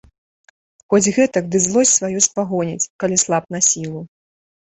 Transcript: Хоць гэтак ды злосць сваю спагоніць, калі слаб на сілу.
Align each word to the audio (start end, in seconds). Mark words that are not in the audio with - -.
Хоць 0.93 1.11
гэтак 1.17 1.51
ды 1.55 1.59
злосць 1.65 1.93
сваю 1.99 2.19
спагоніць, 2.27 2.89
калі 3.03 3.19
слаб 3.25 3.43
на 3.57 3.65
сілу. 3.69 4.01